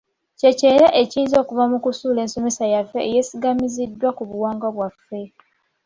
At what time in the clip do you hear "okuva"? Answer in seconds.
1.43-1.63